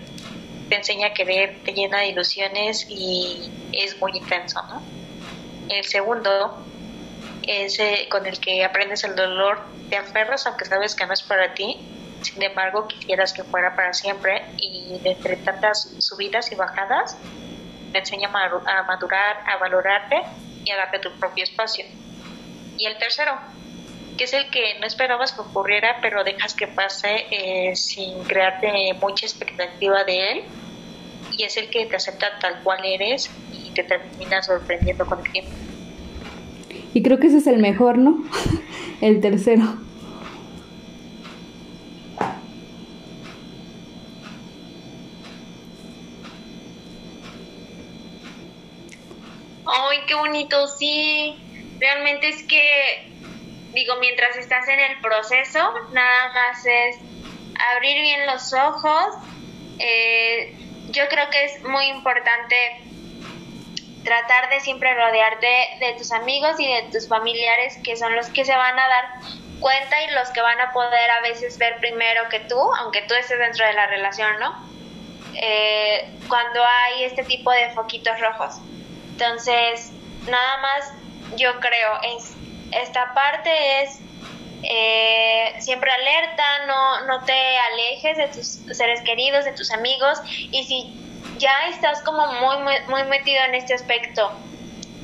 [0.70, 4.82] te enseña a querer, te llena de ilusiones y es muy intenso, ¿no?
[5.70, 6.66] El segundo
[7.44, 11.22] es eh, con el que aprendes el dolor, te aferras aunque sabes que no es
[11.22, 11.78] para ti,
[12.22, 17.18] sin embargo quisieras que fuera para siempre y entre tantas subidas y bajadas
[17.92, 20.22] te enseña a madurar, a valorarte
[20.64, 21.86] y a darte tu propio espacio.
[22.78, 23.34] Y el tercero,
[24.18, 28.94] que es el que no esperabas que ocurriera, pero dejas que pase eh, sin crearte
[29.02, 30.44] mucha expectativa de él.
[31.32, 35.32] Y es el que te acepta tal cual eres y te termina sorprendiendo con el
[35.32, 35.52] tiempo.
[36.94, 38.24] Y creo que ese es el mejor, ¿no?
[39.02, 39.64] el tercero.
[49.92, 51.38] Ay, qué bonito, sí
[51.78, 53.12] realmente es que,
[53.74, 55.60] digo, mientras estás en el proceso,
[55.92, 56.96] nada más es
[57.76, 59.16] abrir bien los ojos.
[59.80, 60.56] Eh,
[60.92, 62.56] yo creo que es muy importante
[64.06, 65.48] tratar de siempre rodearte
[65.82, 69.06] de tus amigos y de tus familiares que son los que se van a dar
[69.60, 73.14] cuenta y los que van a poder a veces ver primero que tú, aunque tú
[73.16, 74.54] estés dentro de la relación, ¿no?
[75.34, 78.62] Eh, cuando hay este tipo de foquitos rojos.
[79.22, 79.92] Entonces,
[80.26, 80.94] nada más
[81.34, 82.34] yo creo, es,
[82.72, 84.00] esta parte es
[84.64, 90.20] eh, siempre alerta, no, no te alejes de tus seres queridos, de tus amigos,
[90.50, 90.96] y si
[91.38, 94.32] ya estás como muy, muy, muy metido en este aspecto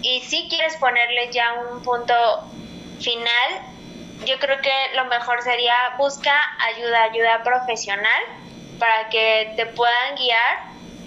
[0.01, 2.15] y si quieres ponerle ya un punto
[2.99, 3.61] final,
[4.25, 6.33] yo creo que lo mejor sería busca
[6.73, 8.23] ayuda, ayuda profesional
[8.79, 10.57] para que te puedan guiar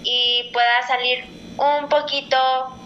[0.03, 1.25] y puedas salir
[1.57, 2.77] un poquito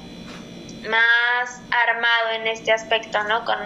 [0.89, 3.45] más armado en este aspecto, ¿no?
[3.45, 3.57] Con,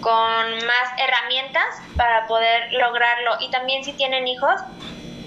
[0.00, 1.64] con más herramientas
[1.96, 3.36] para poder lograrlo.
[3.40, 4.60] Y también si tienen hijos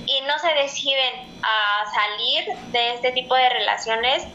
[0.05, 4.28] y no se deciden a salir de este tipo de relaciones,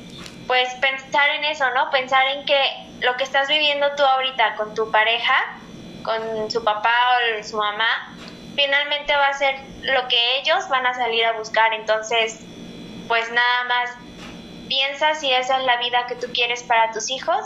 [0.47, 1.91] pues pensar en eso, ¿no?
[1.91, 2.61] Pensar en que
[3.01, 5.35] lo que estás viviendo tú ahorita con tu pareja,
[6.03, 6.97] con su papá
[7.39, 8.17] o su mamá,
[8.57, 11.75] finalmente va a ser lo que ellos van a salir a buscar.
[11.75, 12.41] Entonces,
[13.07, 13.91] pues nada más
[14.69, 17.41] piensa si esa es la vida que tú quieres para tus hijos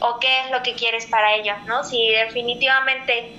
[0.00, 1.84] o qué es lo que quieres para ellos, ¿no?
[1.84, 3.32] Si definitivamente,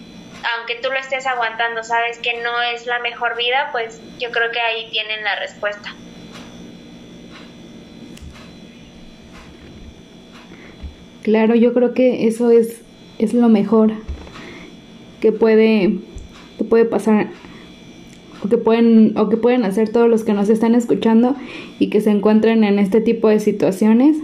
[0.58, 4.52] aunque tú lo estés aguantando, sabes que no es la mejor vida, pues yo creo
[4.52, 5.96] que ahí tienen la respuesta.
[11.24, 12.82] Claro, yo creo que eso es,
[13.20, 13.94] es lo mejor
[15.20, 16.00] que puede,
[16.58, 17.28] que puede pasar
[18.50, 21.36] que pueden o que pueden hacer todos los que nos están escuchando
[21.80, 24.18] y que se encuentren en este tipo de situaciones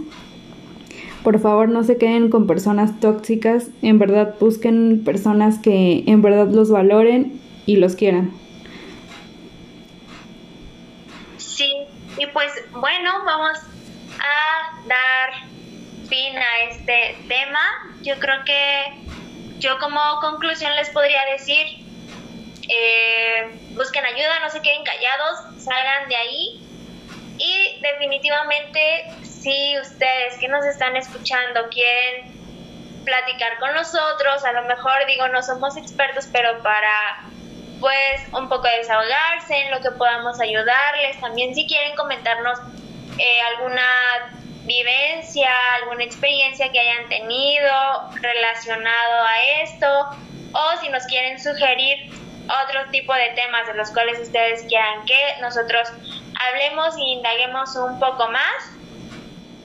[1.22, 3.68] Por favor, no se queden con personas tóxicas.
[3.82, 8.32] En verdad, busquen personas que en verdad los valoren y los quieran.
[11.36, 11.70] Sí,
[12.16, 13.58] y pues bueno, vamos
[14.18, 15.48] a dar
[16.08, 17.60] fin a este tema.
[18.02, 19.08] Yo creo que
[19.58, 21.87] yo como conclusión les podría decir,
[22.68, 26.60] eh, busquen ayuda, no se queden callados, salgan de ahí.
[27.38, 32.32] Y definitivamente si ustedes que nos están escuchando quieren
[33.04, 37.24] platicar con nosotros, a lo mejor digo no somos expertos, pero para
[37.80, 42.58] pues un poco desahogarse en lo que podamos ayudarles, también si quieren comentarnos
[43.18, 43.86] eh, alguna
[44.64, 45.48] vivencia,
[45.80, 47.70] alguna experiencia que hayan tenido
[48.20, 50.08] relacionado a esto,
[50.52, 52.10] o si nos quieren sugerir
[52.48, 55.88] otro tipo de temas de los cuales ustedes quieran que nosotros
[56.48, 58.72] hablemos y indaguemos un poco más.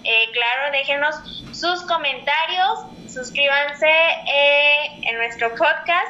[0.03, 1.15] Eh, claro, déjenos
[1.53, 6.09] sus comentarios, suscríbanse eh, en nuestro podcast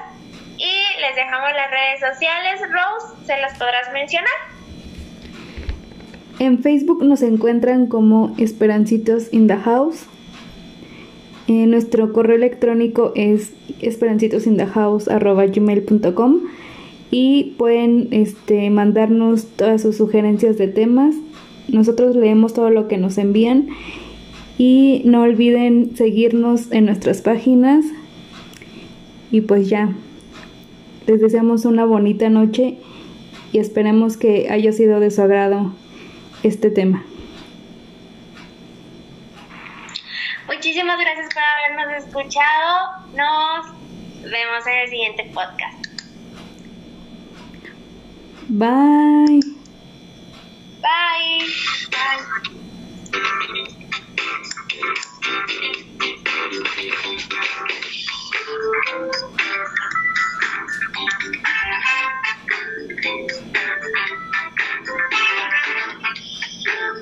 [0.58, 2.60] y les dejamos las redes sociales.
[2.62, 4.34] Rose, ¿se las podrás mencionar?
[6.40, 10.08] En Facebook nos encuentran como Esperancitos in the House.
[11.48, 16.42] Eh, nuestro correo electrónico es esperancitosinthehouse.com
[17.16, 21.14] y pueden este, mandarnos todas sus sugerencias de temas.
[21.68, 23.70] Nosotros leemos todo lo que nos envían
[24.58, 27.86] y no olviden seguirnos en nuestras páginas.
[29.30, 29.94] Y pues ya,
[31.06, 32.80] les deseamos una bonita noche
[33.52, 35.72] y esperemos que haya sido de su agrado
[36.42, 37.06] este tema.
[40.48, 43.06] Muchísimas gracias por habernos escuchado.
[43.16, 43.68] Nos
[44.24, 45.83] vemos en el siguiente podcast.
[48.54, 49.42] Bye.
[50.82, 51.48] Bye.
[51.92, 52.26] Bye.